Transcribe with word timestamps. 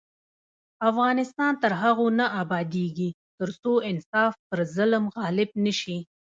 افغانستان 0.89 1.53
تر 1.63 1.71
هغو 1.81 2.07
نه 2.19 2.25
ابادیږي، 2.41 3.09
ترڅو 3.39 3.73
انصاف 3.89 4.33
پر 4.49 4.59
ظلم 4.75 5.03
غالب 5.15 5.49
نشي. 5.65 5.97